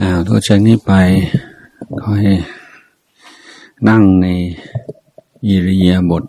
[0.00, 0.92] อ้าวตัวจากนี้ไป
[2.02, 2.26] คอย
[3.88, 4.26] นั่งใน
[5.46, 6.24] อิริยาบถ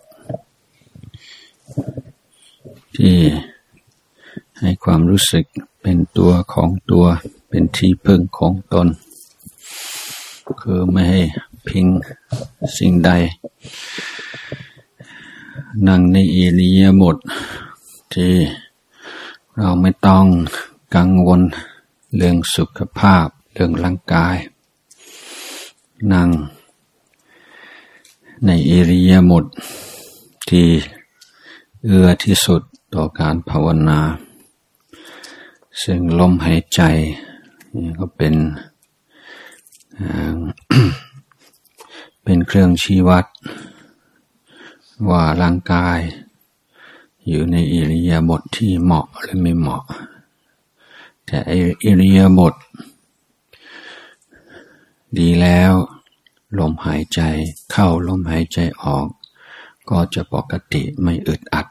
[2.95, 3.17] ที่
[4.59, 5.45] ให้ความรู้สึก
[5.81, 7.05] เป็นตัวของตัว
[7.49, 8.87] เป็นที่พึ่งของตน
[10.61, 11.21] คือไม่ให้
[11.67, 11.85] พิง
[12.77, 13.09] สิ่งใด
[15.87, 17.17] นั่งในอิริยาบถ
[18.13, 18.33] ที่
[19.57, 20.25] เราไม่ต้อง
[20.95, 21.41] กังวล
[22.15, 24.35] เรื่องสุขภาพ เรื่องร่างกาย
[26.11, 26.29] นั่ง
[28.45, 29.45] ในอิริยาบถ
[30.49, 30.67] ที่
[31.85, 32.61] เอื้อที่สุด
[32.95, 33.99] ต่อการภาวนา
[35.83, 36.81] ซึ่งลมหายใจ
[37.99, 38.35] ก็เป็น
[42.23, 43.25] เป็นเครื่องชี้วัด
[45.09, 45.99] ว่าร่างกาย
[47.27, 49.83] อยู่ในอิริยาบถทที่เหมาะหรือไม่เหมาะ
[51.31, 51.41] แต่
[51.83, 52.53] อิริยาบถ
[55.17, 55.73] ดีแล้ว
[56.57, 57.21] ลมหายใจ
[57.71, 59.07] เข้าลมหายใจออก
[59.89, 61.67] ก็จะปกติไม่อึดอัด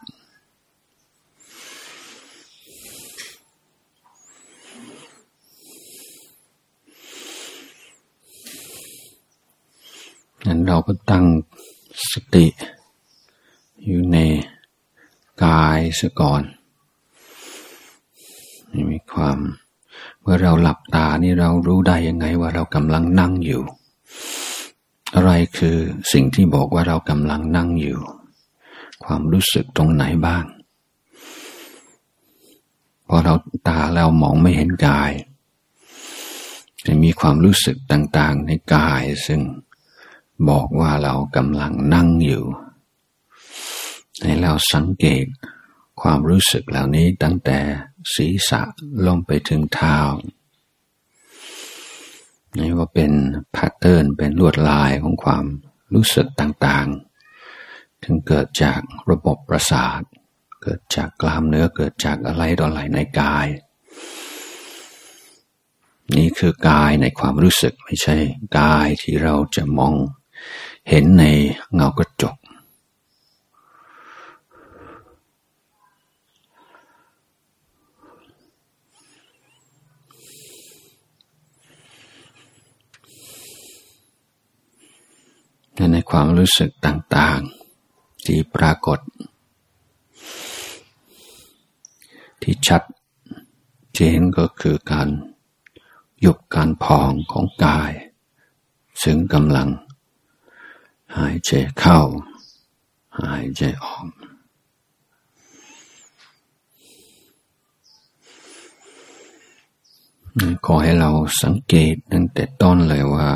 [10.46, 11.24] นั้นเราก็ตั้ง
[12.10, 12.46] สติ
[13.84, 14.18] อยู่ใน
[15.44, 16.42] กายซะก่อน
[19.14, 19.38] ความ
[20.20, 23.62] เมื่อเราหลับตานี่เรารู้ได้ยังไงว่าเรากำลังนั่งอยู่
[25.14, 25.76] อะไรคือ
[26.12, 27.98] สิ่งที่บอกว่าเรากำลังนั่งอยู่
[29.04, 30.44] ความรู้สึกตรงไหนบ้าง
[33.08, 33.34] พอเรา
[33.68, 35.12] ตาเรามองไม่เห็นกาย
[36.86, 39.40] จะมีความรู้สึกต่างๆในกาย ซึ่ง
[40.48, 42.44] บอกว่าเรากำลังนั่งอยู่
[44.22, 45.24] ให้เราสังเกต
[46.02, 47.58] ความรู้สึกเหล่านี้ตั้งแต่
[48.14, 48.62] ศีรษะ
[49.06, 49.98] ลงไปถึงเท้า
[52.56, 53.12] นี่ว่าเป็น
[53.52, 55.44] แพทเทิร์นเป็นลวดลายของความ
[55.94, 60.00] รู้สึกต่างๆ ถึงเกิดจากระบบประสาท
[60.62, 63.46] เกิดจากกล้ามเนื้อเกิดจากอะไรต่ออะไรในกาย
[66.16, 68.16] นี่คือกายในความรู้สึกไม่ใช่
[68.58, 69.94] กายที่เราจะมอง
[70.88, 71.24] เห็นใน
[71.74, 72.36] เงากระจก
[85.92, 88.98] ในความรู้สึกต่างๆ ที่ปรากฏ
[92.42, 92.82] ที่ชัด
[93.94, 95.08] เจนก็คือการ
[96.20, 97.92] หยุบการพองของกาย
[99.02, 99.68] ซึ่งกำลัง
[101.16, 102.00] หายใจเข้า
[103.20, 104.06] หายใจออก
[110.64, 111.10] ขอให้เรา
[111.42, 113.30] สังเกตตั้งแต่ต้นเลยว่า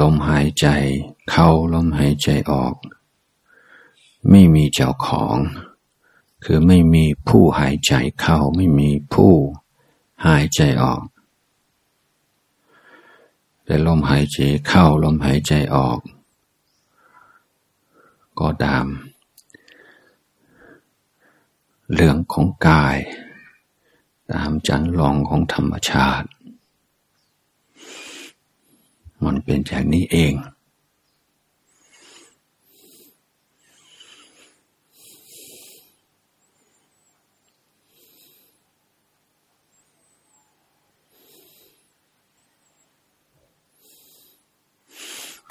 [0.00, 0.66] ลมหายใจ
[1.30, 2.74] เข้าลมหายใจออก
[4.30, 5.36] ไม่มีเจ้าของ
[6.44, 9.32] คือไม่มีผู้หายใจเข้าไม่มีผู้
[10.26, 11.02] หายใจออก
[13.64, 15.98] แต่ลมหายใจเข้าลมหายใจออก
[18.38, 18.86] ก็ตาม
[21.94, 22.96] เรื่องของกาย
[24.32, 26.28] ตามจันลองของธรรมชาติ
[29.24, 30.34] มันเป็นอย่างนี้เอง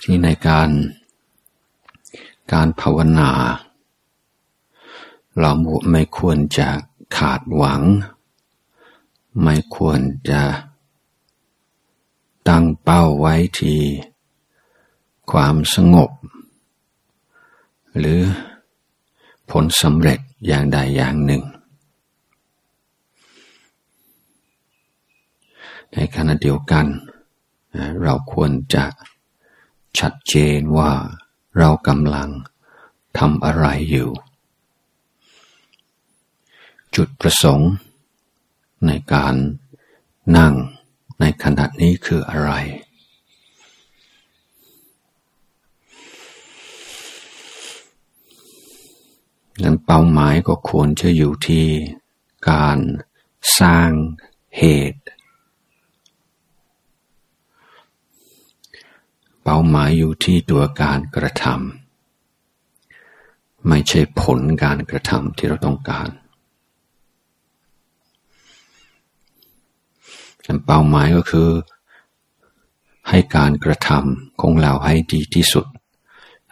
[0.01, 0.69] ที่ในการ
[2.53, 3.31] การภาวนา
[5.39, 5.51] เรา
[5.91, 6.69] ไม่ควรจะ
[7.17, 7.81] ขาดหวัง
[9.43, 10.41] ไม่ควรจะ
[12.47, 13.79] ตั้งเป้าไว้ที่
[15.31, 16.11] ความสงบ
[17.97, 18.19] หรือ
[19.51, 21.43] ผลสำเร็จอย่างใดอย่างหนึ่ง
[25.93, 26.85] ในขณะเดียวกัน
[28.01, 28.85] เราควรจะ
[29.99, 30.91] ชัดเจนว่า
[31.57, 32.29] เรากำลัง
[33.17, 34.09] ทำอะไรอยู่
[36.95, 37.71] จุดประสงค์
[38.85, 39.35] ในการ
[40.37, 40.53] นั่ง
[41.19, 42.51] ในขณะนี้คืออะไร
[49.63, 51.65] นั้นเป้าหมายก็ควรจะอยู่ที่
[52.51, 52.77] การ
[53.59, 53.89] สร้าง
[54.57, 55.01] เหตุ
[59.43, 61.57] เป้าหมายอยู่ที่ตัวการกระทำ
[63.67, 66.09] ไม่ใช่ผลการกระทำที่เราต้องการ
[70.65, 71.49] เป้าหมายก็คือ
[73.09, 75.65] ให้การกระทำของเราให้ดีที่สุด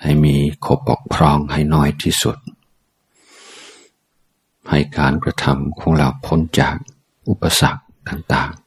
[0.01, 0.35] ให้มี
[0.65, 2.37] ขบบกพร่องให้น้อยที่สุด
[4.69, 6.75] ให้การกระทำของเราพ้นจาก
[7.29, 8.61] อุปสรรคต่างๆ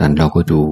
[0.00, 0.62] นั้นเราก็ดู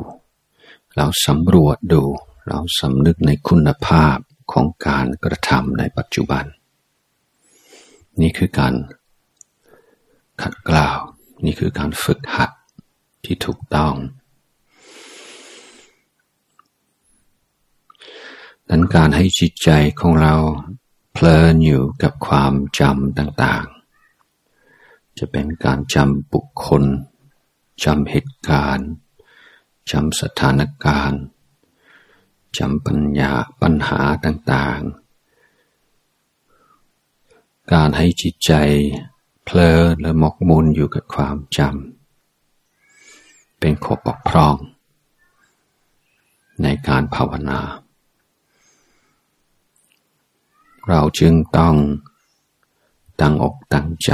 [0.96, 2.02] เราสำรวจดู
[2.48, 4.16] เราสำนึกในคุณภาพ
[4.52, 6.44] ของการกระทำในปัจจุบัน
[8.20, 8.74] นี่คือการ
[10.42, 10.98] ขัดกล่าว
[11.44, 12.50] นี่คือการฝึกหัด
[13.24, 13.94] ที่ถูกต้อง
[18.70, 19.70] ดังการให้จิตใจ
[20.00, 20.34] ของเรา
[21.12, 26.82] เพลินอยู่กับความจำต่างๆ จะเป็นการจำบุคคล
[27.84, 28.88] จำเหตุการณ์
[29.90, 31.22] จำสถานการณ์
[32.58, 33.32] จำปัญญา
[33.62, 35.08] ปัญหาต่างๆ
[37.72, 38.52] การให้จิตใจ
[39.50, 44.56] เพลิดและหมกมุ่นอยู่กับความจำเป็นขบบกพร่อง
[46.62, 47.60] ในการภาวนา
[50.88, 51.74] เราจึงต้อง
[53.20, 54.12] ตั้งอกตั้งใจ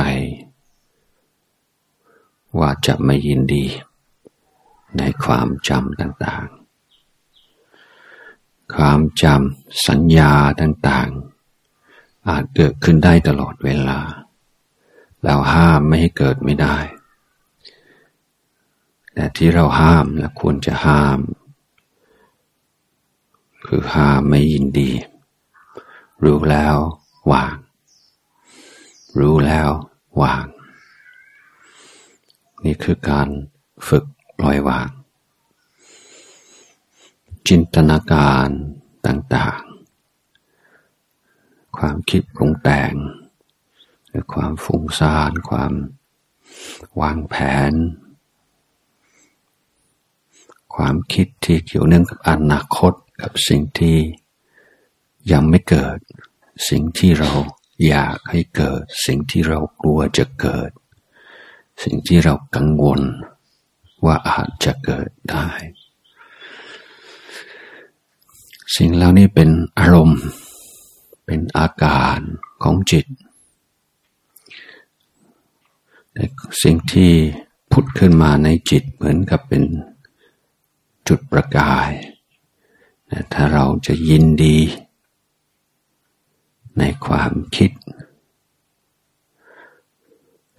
[2.59, 3.67] ว่าจะไม่ยินดี
[4.99, 14.01] ในความจำต่างๆ ความจำสัญญาต่างๆ อาจเกิดขึ้นได้ตลอดเวลา
[15.25, 16.76] เราห้ามไม่ให้เกิดไม่ได้
[19.15, 21.19] แต่ที่เราห้ามและควรจะห้าม
[23.67, 24.91] คือห้ามไม่ยินดี
[26.25, 26.76] รู้แล้ว
[27.32, 27.56] วาง
[29.19, 29.71] รู้แล้ว
[30.23, 30.44] วาง
[32.65, 33.29] นี่คือการ
[33.88, 34.05] ฝึก
[34.38, 34.88] ปล่อยวาง
[37.49, 38.49] จินตนาการ
[39.06, 42.93] ต่างๆ ความคิดปรุงแต่ง
[44.14, 45.72] รือความฟุ้งซ่านความ
[47.00, 47.34] วางแผ
[47.70, 47.72] น
[50.75, 53.99] ความคิดที่เกี่ยวเนื่องกับอนาคตกับสิ่งที่
[55.32, 55.99] ยังไม่เกิด
[56.69, 57.32] สิ่งที่เรา
[57.87, 60.70] อยากให้เกิด สิ่งที่เรากลัวจะเกิด
[61.84, 63.00] สิ่งที่เรากังวล
[64.05, 65.49] ว่าอาจจะเกิดได้
[68.76, 70.20] สิ่งเหล่านี้เป็นอารมณ์
[71.26, 72.19] เป็นอาการ
[72.62, 73.06] ของจิต
[76.62, 77.12] สิ่งที่
[77.72, 79.64] พุทขึ้นมาในจิตเหมือนกับเป็น
[81.08, 81.90] จุดประกาย
[83.32, 84.58] ถ้าเราจะยินดี
[86.78, 87.70] ในความคิด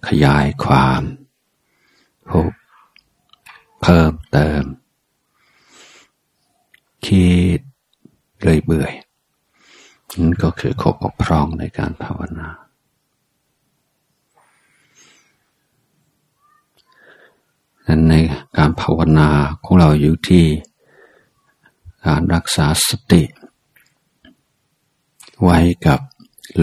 [0.08, 1.02] ขยายความ
[2.28, 2.52] พบ
[3.82, 4.62] เพิ่มเติม
[7.06, 7.60] คิด
[8.42, 8.88] เลยเบื่อ
[10.20, 12.48] นั่นก็คือขบกพร่องในการภาวนา
[17.86, 18.14] นั้นใน
[18.56, 19.28] การภาวนา
[19.64, 20.44] ของเราอยู่ที่
[22.06, 23.22] การรักษาสติ
[25.42, 26.00] ไว้กับ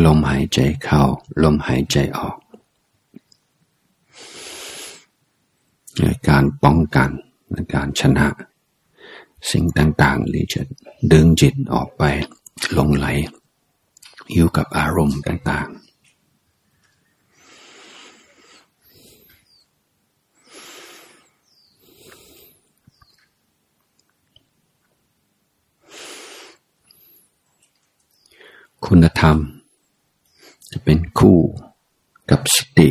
[0.06, 1.04] ลมหายใจเข้า
[1.44, 2.38] ลมหายใจออก
[6.00, 7.10] ในการป้องกัน
[7.52, 8.28] ในการชนะ
[9.52, 10.62] สิ่งต่างๆที่จะ
[11.12, 12.04] ดึงจิตออกไป
[12.78, 13.08] ลงไหล
[14.34, 15.93] อยู่กับอารมณ์ต่างๆ
[28.86, 29.38] คุณธรรม
[30.72, 31.40] จะเป็นคู่
[32.32, 32.90] กับสติ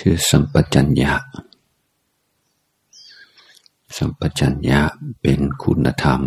[0.00, 1.14] คือสัมปชัญญะ
[3.96, 4.80] สัมปชัญญะ
[5.20, 6.20] เป็นคุณธรรม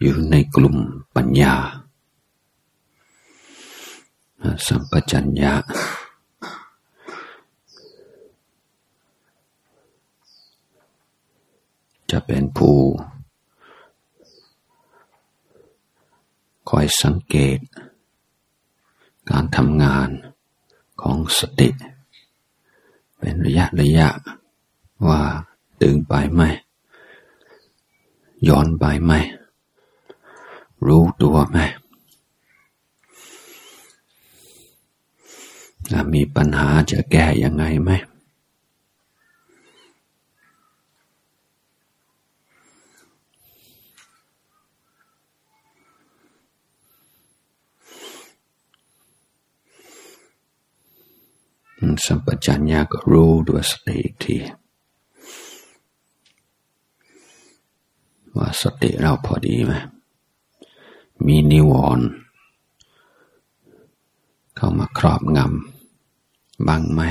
[0.00, 0.76] อยู่ในกลุ่ม
[1.14, 1.54] ปัญญา
[4.66, 5.54] สัมปชัญญะ
[12.10, 12.76] จะเป็นผู้
[16.70, 17.58] คอยสังเกต
[19.30, 20.08] การทำงาน
[21.02, 21.68] ของสติ
[23.18, 24.08] เป็นระยะระยะ
[25.08, 25.22] ว่า
[25.82, 26.42] ตึงไปไหม
[28.48, 29.12] ย้อนไปไหม
[30.86, 31.58] รู้ตัวไหม
[36.14, 37.90] มีปัญหาจะแก้ยังไงไหม
[52.06, 54.36] สัมปชัญญะก็รู้ด้วยสติอีกที
[58.36, 59.72] ว่าสติเราพอดีไหม
[61.26, 62.06] มีนิวรณ์
[64.56, 67.02] เข้ามาครอบงำบ้างไหม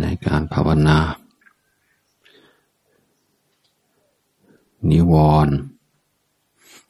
[0.00, 0.98] ในการภาวนา
[4.90, 5.14] นิว
[5.46, 5.56] รณ์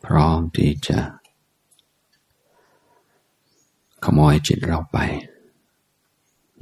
[0.04, 1.00] พร้อมที่จะ
[4.04, 4.96] ขโมยจิตเราไป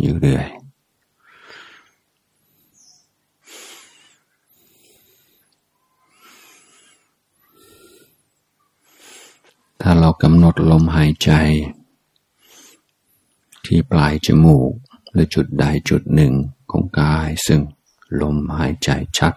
[0.00, 0.46] อยู่เรื่อย
[9.80, 11.30] ถ้าเรากำหนดลมหายใจ
[13.64, 14.70] ที่ปลายจมูก
[15.10, 16.32] หรือจุดใดจุดหนึ่ง
[16.70, 17.60] ของกายซึ่ง
[18.20, 19.32] ลมหายใจชัด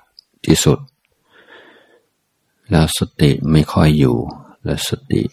[0.46, 0.80] ที่สุด
[2.70, 4.18] แล้วสติไม่ค่อยอยู่
[4.66, 5.24] และสติ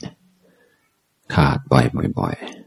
[1.35, 2.63] ขาดบ่อยๆ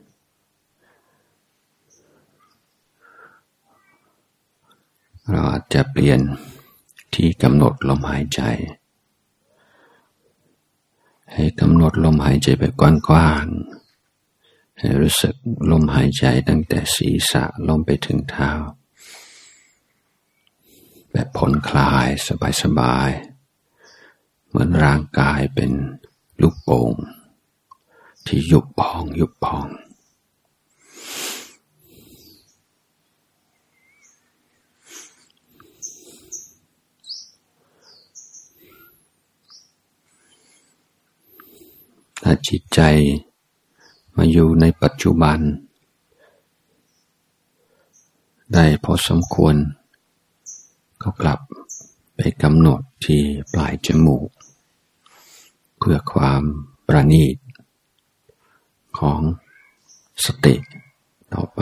[5.31, 6.19] เราอาจจะเปลี่ยน
[7.13, 8.41] ที่กำหนดลมหายใจ
[11.33, 15.35] ให้กำหนดลมหายใจไปกว้างๆให้รู้สึก
[15.71, 18.51] ลมหายใจตั้งแต่ศีรษะลงไปถึงเท้า
[21.11, 22.07] แบบผ่อนคลาย
[22.61, 23.34] สบายๆ
[24.55, 25.71] มือนร่างกายเป็น
[26.41, 26.93] ลูกโป่ง
[28.25, 29.67] ที่ยุบพองยุบพอง
[42.23, 42.79] ถ้าจิตใจ
[44.15, 45.39] มาอยู่ในปัจจุบัน
[48.53, 49.55] ได้พอสมควร
[51.01, 51.39] ก็กลับ
[52.15, 53.21] ไปกำหนดที่
[53.53, 54.29] ปลายจมูก
[55.77, 56.41] เพื่อความ
[56.87, 57.37] ประณีต
[58.99, 59.21] ของ
[60.25, 60.55] สติ
[61.33, 61.61] ต่อไป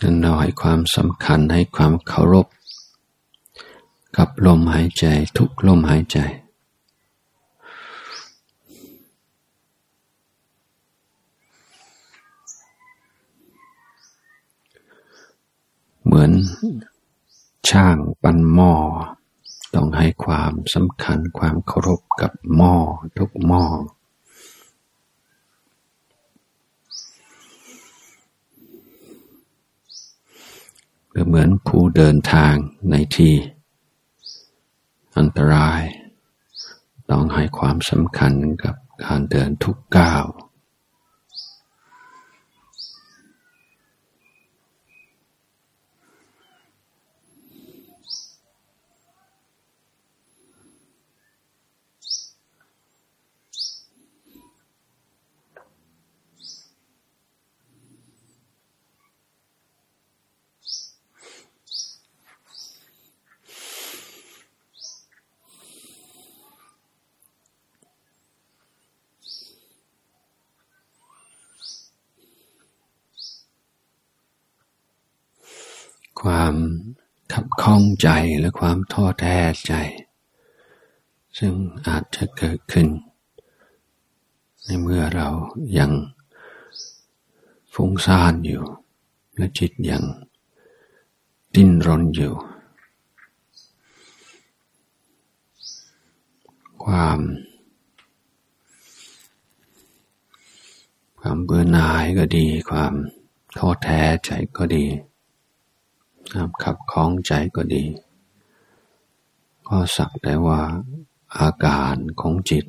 [0.00, 2.46] เราให้ความสำคัญให้ความเคารพ
[4.16, 5.04] กับลมหายใจ
[5.36, 6.18] ทุกลมหายใจ
[16.04, 16.30] เหมือน
[17.68, 18.72] ช่างปั้นหม้อ
[19.74, 22.74] ต้องให้ความสำคัญความเคารพกับหม้อ
[23.16, 23.64] ทุกหม้อ
[31.26, 32.54] เหมือนผู้เดินทาง
[32.90, 33.34] ในที่
[35.16, 35.82] อันตราย
[37.10, 38.32] ต้องให้ความสำคัญ
[38.64, 38.74] กับ
[39.04, 40.24] การเดินทุกก้าว
[76.22, 76.54] ความ
[77.32, 78.08] ขับข้องใจ
[78.40, 79.74] และความท้อแท้ใจ
[81.38, 81.52] ซึ่ง
[81.86, 82.88] อาจจะเกิดขึ้น
[84.64, 85.28] ในเมื่อเรา
[85.78, 85.90] ยัง
[87.74, 88.64] ฟุ้งซ่านอยู่
[89.36, 90.04] และจิตยัง
[91.54, 92.34] ดิ้นรนอยู่
[96.84, 97.18] ความ
[101.20, 102.92] ความเบื่อหน่ายก็ดี ความ
[103.56, 104.84] ท้อแท้ใจก็ดี
[106.62, 107.84] ขับคล้องใจก็ดี
[109.68, 110.60] ก็สักแต่ว่า
[111.38, 112.66] อาการของจิต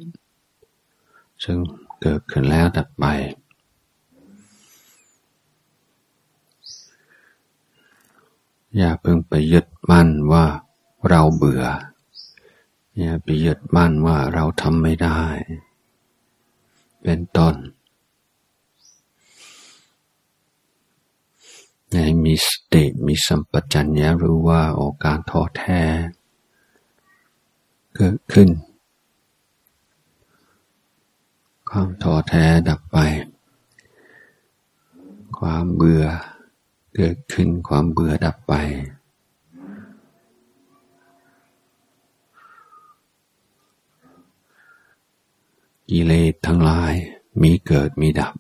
[1.44, 1.58] ซึ่ง
[2.02, 3.06] เกิดขึ้นแล้วดับไป
[8.78, 10.46] อย่าเพิ่งไปยึดมั่นว่า
[11.10, 11.64] เราเบื่อ
[13.00, 15.22] อย่าไปยึดมั่นว่าเราทำไม่ได้
[17.04, 17.56] เป็นต้น
[21.94, 25.82] ให้มีสติมีสัมปชัญญะรู้ว่าโอการท้อแท้
[27.96, 28.50] เกิดขึ้น
[31.70, 32.98] ความท้อแท้ดับไป
[35.40, 36.06] ความเบื่อ
[36.96, 38.54] เกิดขึ้นความเบื่อดับไป
[45.90, 46.94] กิเลสทั้งหลาย
[47.42, 48.34] มีเกิดมีดับ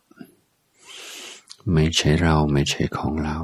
[1.73, 3.37] ไม่ใช่เราไม่ใช่ของเรา